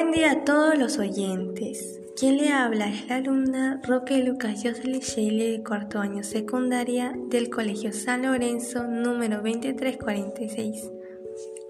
Buen 0.00 0.12
día 0.12 0.30
a 0.30 0.44
todos 0.44 0.78
los 0.78 0.96
oyentes. 0.98 2.00
Quien 2.16 2.36
le 2.36 2.50
habla 2.50 2.88
es 2.88 3.08
la 3.08 3.16
alumna 3.16 3.80
Roque 3.82 4.22
Lucas 4.22 4.62
Jocelyn 4.62 5.00
Sheile 5.00 5.50
de 5.50 5.64
cuarto 5.64 5.98
año 5.98 6.22
secundaria 6.22 7.18
del 7.26 7.50
Colegio 7.50 7.92
San 7.92 8.22
Lorenzo 8.22 8.84
número 8.84 9.38
2346. 9.38 10.88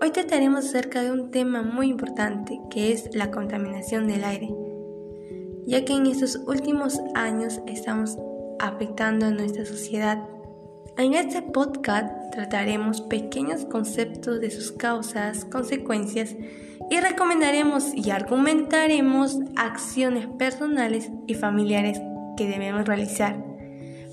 Hoy 0.03 0.11
trataremos 0.11 0.67
acerca 0.67 1.03
de 1.03 1.11
un 1.11 1.31
tema 1.31 1.63
muy 1.63 1.89
importante 1.89 2.61
que 2.69 2.93
es 2.93 3.15
la 3.15 3.31
contaminación 3.31 4.07
del 4.07 4.23
aire, 4.25 4.55
ya 5.67 5.87
que 5.87 5.95
en 5.95 6.05
estos 6.05 6.37
últimos 6.47 7.01
años 7.15 7.63
estamos 7.67 8.19
afectando 8.59 9.25
a 9.25 9.31
nuestra 9.31 9.65
sociedad. 9.65 10.23
En 10.99 11.15
este 11.15 11.41
podcast 11.41 12.28
trataremos 12.39 13.01
pequeños 13.01 13.65
conceptos 13.65 14.41
de 14.41 14.53
sus 14.53 14.71
causas, 14.71 15.45
consecuencias 15.45 16.37
y 16.89 17.01
recomendaremos 17.01 17.93
y 17.97 18.11
argumentaremos 18.11 19.41
acciones 19.57 20.29
personales 20.39 21.11
y 21.27 21.35
familiares 21.35 22.01
que 22.37 22.47
debemos 22.47 22.87
realizar 22.87 23.45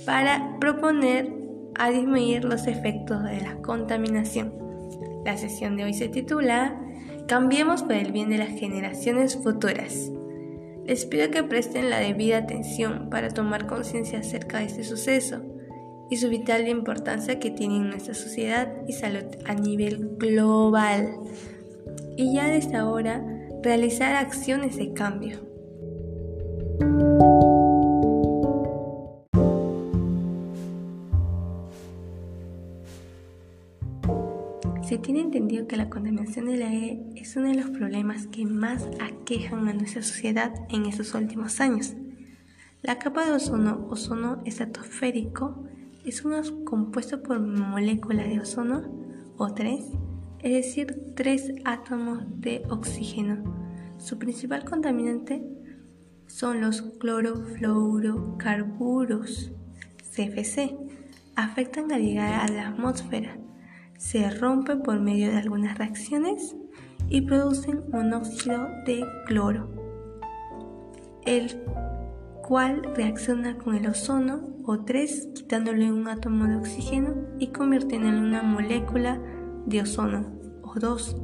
para 0.07 0.57
proponer 0.59 1.31
a 1.75 1.91
disminuir 1.91 2.45
los 2.45 2.65
efectos 2.65 3.23
de 3.25 3.41
la 3.41 3.57
contaminación. 3.57 4.55
La 5.23 5.37
sesión 5.37 5.77
de 5.77 5.83
hoy 5.83 5.93
se 5.93 6.09
titula 6.09 6.81
Cambiemos 7.27 7.83
por 7.83 7.93
el 7.93 8.11
bien 8.11 8.31
de 8.31 8.39
las 8.39 8.49
generaciones 8.49 9.37
futuras. 9.37 10.11
Les 10.83 11.05
pido 11.05 11.29
que 11.29 11.43
presten 11.43 11.91
la 11.91 11.99
debida 11.99 12.39
atención 12.39 13.11
para 13.11 13.29
tomar 13.29 13.67
conciencia 13.67 14.17
acerca 14.17 14.57
de 14.57 14.65
este 14.65 14.83
suceso 14.83 15.43
y 16.09 16.17
su 16.17 16.29
vital 16.29 16.67
importancia 16.67 17.39
que 17.39 17.51
tiene 17.51 17.77
en 17.77 17.89
nuestra 17.89 18.13
sociedad 18.13 18.71
y 18.87 18.93
salud 18.93 19.25
a 19.45 19.53
nivel 19.55 20.17
global 20.17 21.15
y 22.17 22.33
ya 22.33 22.47
desde 22.47 22.75
ahora 22.75 23.23
realizar 23.63 24.15
acciones 24.15 24.77
de 24.77 24.93
cambio. 24.93 25.39
Se 34.87 34.99
tiene 34.99 35.21
entendido 35.21 35.67
que 35.67 35.77
la 35.77 35.89
contaminación 35.89 36.45
del 36.45 36.61
aire 36.61 36.99
es 37.15 37.35
uno 37.35 37.47
de 37.47 37.55
los 37.55 37.71
problemas 37.71 38.27
que 38.27 38.45
más 38.45 38.87
aquejan 39.01 39.67
a 39.67 39.73
nuestra 39.73 40.03
sociedad 40.03 40.53
en 40.69 40.85
estos 40.85 41.15
últimos 41.15 41.59
años. 41.59 41.95
La 42.83 42.99
capa 42.99 43.25
de 43.25 43.31
ozono, 43.31 43.87
ozono 43.89 44.43
estratosférico, 44.45 45.65
es 46.05 46.23
uno 46.23 46.39
compuesto 46.63 47.21
por 47.23 47.39
moléculas 47.39 48.27
de 48.27 48.39
ozono, 48.39 48.83
O3, 49.37 49.83
es 50.39 50.53
decir, 50.53 51.13
tres 51.15 51.51
átomos 51.65 52.23
de 52.39 52.61
oxígeno. 52.69 53.43
Su 53.97 54.19
principal 54.19 54.65
contaminante 54.65 55.43
son 56.27 56.61
los 56.61 56.83
clorofluorocarburos, 56.99 59.51
CFC. 60.11 60.77
Afectan 61.35 61.91
al 61.91 62.01
llegar 62.01 62.33
a 62.33 62.47
la 62.47 62.69
atmósfera, 62.69 63.37
se 63.97 64.29
rompen 64.29 64.83
por 64.83 65.01
medio 65.01 65.31
de 65.31 65.37
algunas 65.37 65.77
reacciones 65.77 66.55
y 67.09 67.19
producen 67.21 67.83
monóxido 67.91 68.69
de 68.85 69.05
cloro, 69.25 69.69
el 71.25 71.61
cual 72.45 72.83
reacciona 72.95 73.57
con 73.57 73.75
el 73.75 73.87
ozono 73.87 74.41
o 74.65 74.81
3 74.81 75.29
quitándole 75.33 75.91
un 75.91 76.07
átomo 76.07 76.45
de 76.45 76.55
oxígeno 76.55 77.15
y 77.39 77.47
convirtiéndolo 77.47 78.17
en 78.17 78.23
una 78.23 78.43
molécula 78.43 79.19
de 79.65 79.81
ozono 79.81 80.31
o 80.61 80.79
2, 80.79 81.17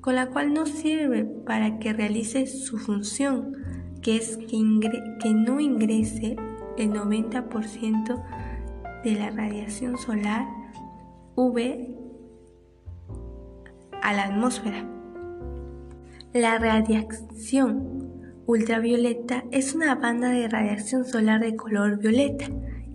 con 0.00 0.14
la 0.14 0.26
cual 0.26 0.54
no 0.54 0.66
sirve 0.66 1.24
para 1.24 1.80
que 1.80 1.92
realice 1.92 2.46
su 2.46 2.78
función, 2.78 3.56
que 4.02 4.16
es 4.16 4.36
que, 4.36 4.46
que 5.20 5.34
no 5.34 5.58
ingrese 5.58 6.36
el 6.78 6.92
90% 6.92 8.22
de 9.02 9.14
la 9.16 9.30
radiación 9.30 9.98
solar 9.98 10.46
UV 11.34 11.88
a 14.00 14.12
la 14.12 14.24
atmósfera. 14.26 14.88
La 16.32 16.58
radiación 16.58 17.89
ultravioleta 18.50 19.44
es 19.52 19.76
una 19.76 19.94
banda 19.94 20.30
de 20.30 20.48
radiación 20.48 21.04
solar 21.04 21.40
de 21.40 21.54
color 21.54 21.98
violeta 21.98 22.46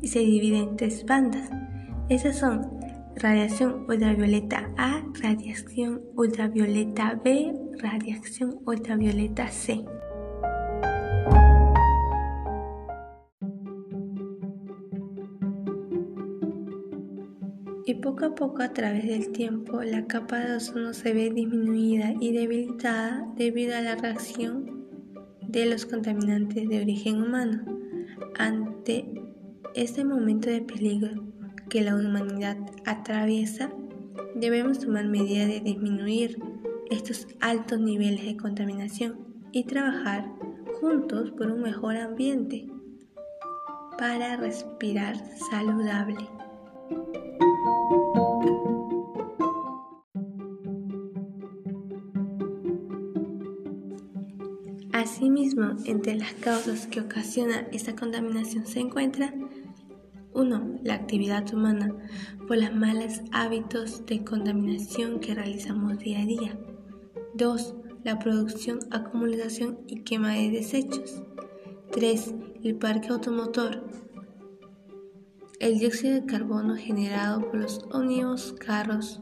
y 0.01 0.09
se 0.09 0.19
divide 0.19 0.57
en 0.57 0.75
tres 0.75 1.05
bandas. 1.05 1.49
Esas 2.09 2.38
son 2.38 2.77
radiación 3.16 3.85
ultravioleta 3.88 4.69
A, 4.77 5.01
radiación 5.21 6.01
ultravioleta 6.17 7.21
B, 7.23 7.53
radiación 7.79 8.59
ultravioleta 8.66 9.47
C. 9.47 9.85
Y 17.85 17.93
poco 18.01 18.25
a 18.25 18.35
poco 18.35 18.61
a 18.61 18.73
través 18.73 19.05
del 19.05 19.31
tiempo 19.31 19.83
la 19.83 20.05
capa 20.05 20.39
de 20.39 20.57
ozono 20.57 20.93
se 20.93 21.13
ve 21.13 21.29
disminuida 21.29 22.13
y 22.19 22.33
debilitada 22.33 23.25
debido 23.37 23.77
a 23.77 23.81
la 23.81 23.95
reacción 23.95 24.75
de 25.55 25.66
los 25.66 25.85
contaminantes 25.85 26.67
de 26.67 26.81
origen 26.81 27.21
humano. 27.21 27.63
Ante 28.38 29.09
este 29.73 30.03
momento 30.03 30.49
de 30.49 30.61
peligro, 30.61 31.23
que 31.69 31.81
la 31.81 31.95
humanidad 31.95 32.57
atraviesa, 32.85 33.71
debemos 34.35 34.79
tomar 34.79 35.07
medidas 35.07 35.47
de 35.47 35.61
disminuir 35.61 36.38
estos 36.91 37.27
altos 37.39 37.79
niveles 37.79 38.25
de 38.25 38.35
contaminación 38.35 39.17
y 39.53 39.63
trabajar 39.63 40.29
juntos 40.81 41.31
por 41.31 41.49
un 41.49 41.61
mejor 41.61 41.95
ambiente 41.95 42.67
para 43.97 44.35
respirar 44.35 45.16
saludable. 45.49 46.27
Entre 55.85 56.16
las 56.16 56.33
causas 56.33 56.85
que 56.88 56.99
ocasiona 56.99 57.66
esta 57.71 57.95
contaminación 57.95 58.67
se 58.67 58.81
encuentra 58.81 59.33
1. 60.33 60.79
La 60.83 60.95
actividad 60.95 61.53
humana 61.53 61.95
por 62.45 62.57
los 62.57 62.75
malos 62.75 63.21
hábitos 63.31 64.05
de 64.05 64.25
contaminación 64.25 65.21
que 65.21 65.33
realizamos 65.33 65.97
día 65.99 66.19
a 66.19 66.25
día. 66.25 66.59
2. 67.35 67.75
La 68.03 68.19
producción, 68.19 68.79
acumulación 68.91 69.79
y 69.88 70.01
quema 70.01 70.33
de 70.33 70.51
desechos. 70.51 71.23
3. 71.91 72.35
El 72.63 72.75
parque 72.75 73.07
automotor. 73.07 73.81
El 75.61 75.79
dióxido 75.79 76.16
de 76.16 76.25
carbono 76.25 76.75
generado 76.75 77.49
por 77.49 77.61
los 77.61 77.79
ómnibus 77.91 78.53
carros. 78.59 79.22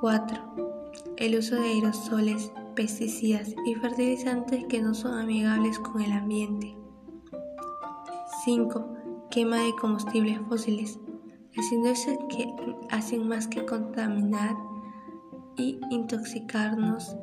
4. 0.00 0.82
El 1.18 1.38
uso 1.38 1.54
de 1.54 1.68
aerosoles, 1.68 2.50
pesticidas 2.78 3.56
y 3.66 3.74
fertilizantes 3.74 4.64
que 4.66 4.80
no 4.80 4.94
son 4.94 5.18
amigables 5.18 5.80
con 5.80 6.00
el 6.00 6.12
ambiente. 6.12 6.76
5 8.44 9.26
quema 9.32 9.56
de 9.56 9.72
combustibles 9.80 10.38
fósiles, 10.48 10.96
haciendo 11.56 11.92
que 12.28 12.46
hacen 12.90 13.26
más 13.26 13.48
que 13.48 13.66
contaminar 13.66 14.54
y 15.56 15.80
intoxicarnos 15.90 17.16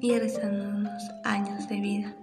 y 0.00 0.16
rezándonos 0.16 1.02
años 1.24 1.68
de 1.68 1.80
vida. 1.80 2.16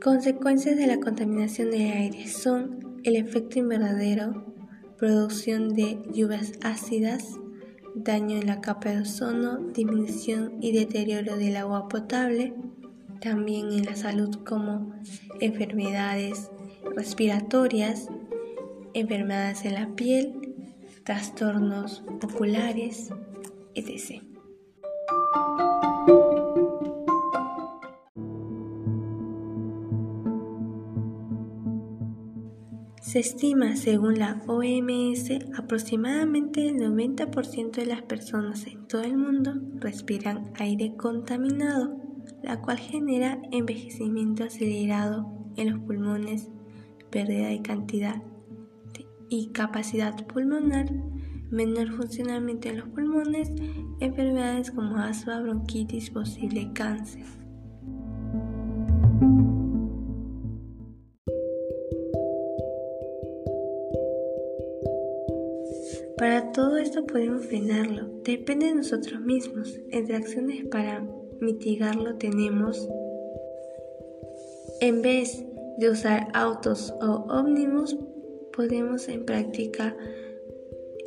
Consecuencias 0.00 0.76
de 0.76 0.86
la 0.86 1.00
contaminación 1.00 1.72
del 1.72 1.90
aire 1.90 2.28
son 2.28 2.93
el 3.04 3.16
efecto 3.16 3.58
invernadero, 3.58 4.46
producción 4.96 5.74
de 5.74 6.02
lluvias 6.12 6.52
ácidas, 6.62 7.38
daño 7.94 8.38
en 8.38 8.46
la 8.46 8.62
capa 8.62 8.90
de 8.90 9.02
ozono, 9.02 9.58
disminución 9.58 10.54
y 10.62 10.72
deterioro 10.72 11.36
del 11.36 11.56
agua 11.56 11.88
potable, 11.88 12.54
también 13.20 13.72
en 13.72 13.84
la 13.84 13.94
salud 13.94 14.34
como 14.44 14.94
enfermedades 15.40 16.50
respiratorias, 16.96 18.08
enfermedades 18.94 19.64
en 19.66 19.74
la 19.74 19.94
piel, 19.94 20.54
trastornos 21.04 22.04
oculares, 22.22 23.10
etc. 23.74 24.22
Se 33.14 33.20
estima, 33.20 33.76
según 33.76 34.18
la 34.18 34.42
OMS, 34.48 35.30
aproximadamente 35.56 36.66
el 36.66 36.78
90% 36.78 37.70
de 37.70 37.86
las 37.86 38.02
personas 38.02 38.66
en 38.66 38.88
todo 38.88 39.02
el 39.02 39.16
mundo 39.16 39.54
respiran 39.76 40.50
aire 40.56 40.96
contaminado, 40.96 41.96
la 42.42 42.60
cual 42.60 42.78
genera 42.78 43.40
envejecimiento 43.52 44.42
acelerado 44.42 45.32
en 45.56 45.70
los 45.70 45.78
pulmones, 45.84 46.50
pérdida 47.10 47.50
de 47.50 47.62
cantidad 47.62 48.20
y 49.28 49.50
capacidad 49.50 50.26
pulmonar, 50.26 50.90
menor 51.52 51.92
funcionamiento 51.92 52.68
en 52.68 52.78
los 52.78 52.88
pulmones, 52.88 53.52
enfermedades 54.00 54.72
como 54.72 54.96
asma, 54.96 55.40
bronquitis, 55.40 56.10
posible 56.10 56.72
cáncer. 56.72 57.43
Para 66.24 66.52
todo 66.52 66.78
esto 66.78 67.04
podemos 67.04 67.44
frenarlo, 67.44 68.08
depende 68.24 68.68
de 68.68 68.76
nosotros 68.76 69.20
mismos. 69.20 69.78
Entre 69.90 70.16
acciones 70.16 70.64
para 70.64 71.06
mitigarlo 71.42 72.14
tenemos, 72.14 72.88
en 74.80 75.02
vez 75.02 75.44
de 75.76 75.90
usar 75.90 76.28
autos 76.32 76.94
o 77.02 77.26
ómnibus, 77.28 77.98
podemos 78.54 79.06
en 79.10 79.26
práctica 79.26 79.94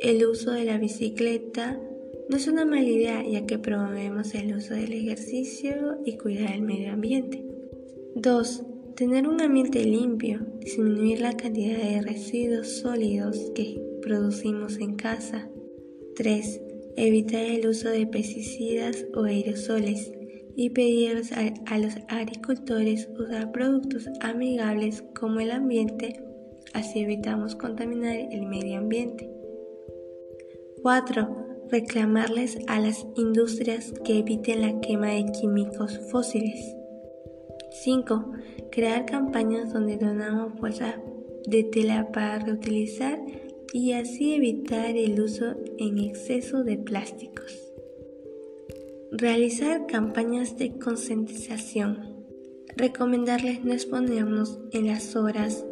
el 0.00 0.24
uso 0.24 0.52
de 0.52 0.62
la 0.66 0.78
bicicleta. 0.78 1.80
No 2.28 2.36
es 2.36 2.46
una 2.46 2.64
mala 2.64 2.88
idea 2.88 3.20
ya 3.28 3.44
que 3.44 3.58
promovemos 3.58 4.36
el 4.36 4.54
uso 4.54 4.74
del 4.74 4.92
ejercicio 4.92 5.98
y 6.04 6.16
cuidar 6.16 6.52
el 6.52 6.62
medio 6.62 6.92
ambiente. 6.92 7.44
2. 8.14 8.62
Tener 8.94 9.26
un 9.26 9.40
ambiente 9.40 9.82
limpio, 9.82 10.46
disminuir 10.60 11.22
la 11.22 11.36
cantidad 11.36 11.76
de 11.76 12.02
residuos 12.02 12.68
sólidos 12.68 13.50
que 13.56 13.87
producimos 14.08 14.78
en 14.78 14.96
casa. 14.96 15.50
3. 16.16 16.62
Evitar 16.96 17.42
el 17.42 17.68
uso 17.68 17.90
de 17.90 18.06
pesticidas 18.06 19.06
o 19.14 19.24
aerosoles 19.24 20.10
y 20.56 20.70
pedir 20.70 21.20
a, 21.66 21.78
los 21.78 21.94
agricultores 22.08 23.06
usar 23.18 23.52
productos 23.52 24.08
amigables 24.20 25.04
como 25.14 25.40
el 25.40 25.50
ambiente, 25.50 26.24
así 26.72 27.00
evitamos 27.00 27.54
contaminar 27.54 28.16
el 28.16 28.46
medio 28.46 28.78
ambiente. 28.78 29.30
4. 30.82 31.66
Reclamarles 31.70 32.58
a 32.66 32.80
las 32.80 33.06
industrias 33.14 33.92
que 34.04 34.20
eviten 34.20 34.62
la 34.62 34.80
quema 34.80 35.08
de 35.08 35.26
químicos 35.38 36.00
fósiles. 36.10 36.74
5. 37.82 38.32
Crear 38.72 39.04
campañas 39.04 39.70
donde 39.74 39.98
donamos 39.98 40.58
bolsas 40.58 40.94
de 41.46 41.64
tela 41.64 42.10
para 42.10 42.38
reutilizar 42.38 43.18
y 43.72 43.92
así 43.92 44.34
evitar 44.34 44.96
el 44.96 45.20
uso 45.20 45.56
en 45.78 45.98
exceso 45.98 46.64
de 46.64 46.78
plásticos. 46.78 47.56
Realizar 49.10 49.86
campañas 49.86 50.56
de 50.58 50.78
concientización. 50.78 52.26
Recomendarles 52.76 53.64
no 53.64 53.72
exponernos 53.72 54.60
en 54.72 54.86
las 54.86 55.16
horas 55.16 55.64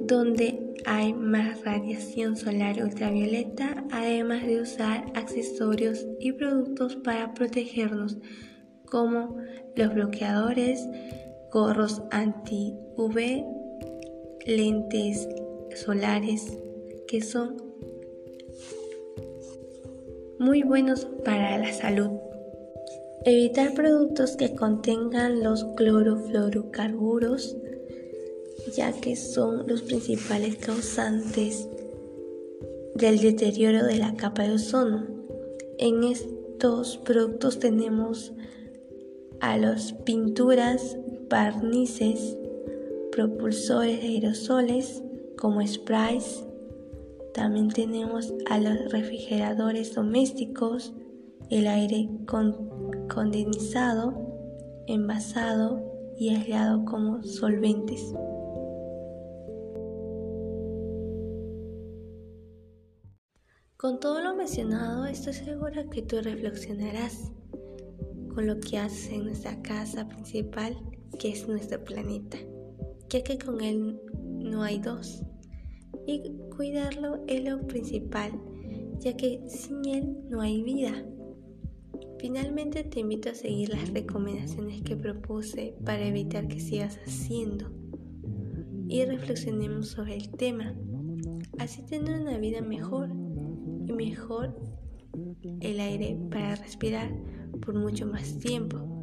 donde 0.00 0.74
hay 0.86 1.12
más 1.12 1.64
radiación 1.64 2.36
solar 2.36 2.82
ultravioleta, 2.82 3.84
además 3.90 4.46
de 4.46 4.60
usar 4.60 5.04
accesorios 5.14 6.06
y 6.20 6.32
productos 6.32 6.96
para 6.96 7.34
protegernos 7.34 8.16
como 8.86 9.36
los 9.76 9.94
bloqueadores, 9.94 10.86
gorros 11.52 12.02
anti-UV, 12.10 13.44
lentes 14.46 15.28
solares, 15.76 16.56
que 17.10 17.20
son 17.22 17.56
muy 20.38 20.62
buenos 20.62 21.08
para 21.24 21.58
la 21.58 21.72
salud. 21.72 22.10
Evitar 23.24 23.74
productos 23.74 24.36
que 24.36 24.54
contengan 24.54 25.42
los 25.42 25.64
clorofluorocarburos, 25.74 27.56
ya 28.76 28.92
que 28.92 29.16
son 29.16 29.66
los 29.66 29.82
principales 29.82 30.54
causantes 30.58 31.66
del 32.94 33.18
deterioro 33.18 33.84
de 33.84 33.96
la 33.96 34.14
capa 34.14 34.44
de 34.44 34.52
ozono. 34.52 35.04
En 35.78 36.04
estos 36.04 36.96
productos 36.98 37.58
tenemos 37.58 38.32
a 39.40 39.58
las 39.58 39.94
pinturas, 39.94 40.96
barnices, 41.28 42.38
propulsores 43.10 44.00
de 44.00 44.06
aerosoles 44.06 45.02
como 45.36 45.66
sprays, 45.66 46.44
también 47.34 47.68
tenemos 47.68 48.32
a 48.48 48.58
los 48.58 48.90
refrigeradores 48.90 49.94
domésticos, 49.94 50.92
el 51.48 51.66
aire 51.66 52.08
condensado, 53.08 54.14
envasado 54.86 55.80
y 56.18 56.30
aislado 56.30 56.84
como 56.84 57.22
solventes. 57.22 58.12
Con 63.76 63.98
todo 63.98 64.20
lo 64.20 64.34
mencionado, 64.34 65.06
estoy 65.06 65.32
segura 65.32 65.88
que 65.88 66.02
tú 66.02 66.16
reflexionarás 66.20 67.32
con 68.34 68.46
lo 68.46 68.60
que 68.60 68.78
haces 68.78 69.12
en 69.12 69.24
nuestra 69.24 69.60
casa 69.62 70.06
principal, 70.06 70.76
que 71.18 71.30
es 71.30 71.48
nuestro 71.48 71.82
planeta, 71.82 72.36
ya 73.08 73.22
que 73.22 73.38
con 73.38 73.60
él 73.60 73.98
no 74.22 74.62
hay 74.62 74.80
dos 74.80 75.22
y 76.06 76.22
cuidarlo 76.60 77.24
es 77.26 77.42
lo 77.42 77.66
principal, 77.66 78.32
ya 78.98 79.16
que 79.16 79.40
sin 79.48 79.82
él 79.86 80.18
no 80.28 80.42
hay 80.42 80.62
vida. 80.62 81.06
Finalmente 82.18 82.84
te 82.84 83.00
invito 83.00 83.30
a 83.30 83.34
seguir 83.34 83.70
las 83.70 83.90
recomendaciones 83.90 84.82
que 84.82 84.94
propuse 84.94 85.74
para 85.86 86.06
evitar 86.06 86.48
que 86.48 86.60
sigas 86.60 86.98
haciendo 87.06 87.72
y 88.88 89.02
reflexionemos 89.06 89.88
sobre 89.88 90.16
el 90.16 90.30
tema. 90.32 90.74
Así 91.58 91.80
tener 91.80 92.20
una 92.20 92.36
vida 92.36 92.60
mejor 92.60 93.08
y 93.86 93.92
mejor 93.94 94.54
el 95.60 95.80
aire 95.80 96.20
para 96.30 96.56
respirar 96.56 97.10
por 97.64 97.74
mucho 97.74 98.06
más 98.06 98.38
tiempo. 98.38 98.99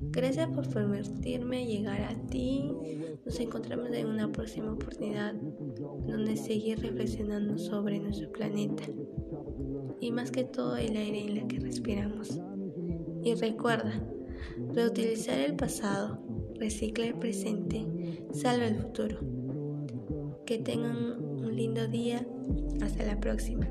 Gracias 0.00 0.48
por 0.48 0.68
permitirme 0.68 1.66
llegar 1.66 2.00
a 2.02 2.14
ti. 2.28 2.72
Nos 3.24 3.38
encontramos 3.40 3.90
en 3.92 4.06
una 4.06 4.32
próxima 4.32 4.72
oportunidad 4.72 5.34
donde 5.34 6.36
seguir 6.36 6.80
reflexionando 6.80 7.58
sobre 7.58 7.98
nuestro 7.98 8.32
planeta 8.32 8.84
y 10.00 10.10
más 10.12 10.30
que 10.30 10.44
todo 10.44 10.76
el 10.76 10.96
aire 10.96 11.24
en 11.24 11.36
el 11.36 11.46
que 11.46 11.60
respiramos. 11.60 12.40
Y 13.22 13.34
recuerda, 13.34 14.02
reutilizar 14.72 15.38
el 15.38 15.56
pasado, 15.56 16.20
recicla 16.54 17.06
el 17.06 17.14
presente, 17.14 17.84
salva 18.32 18.66
el 18.66 18.76
futuro. 18.76 19.18
Que 20.46 20.58
tengan 20.58 21.20
un 21.20 21.54
lindo 21.54 21.86
día. 21.88 22.26
Hasta 22.80 23.04
la 23.04 23.18
próxima. 23.18 23.68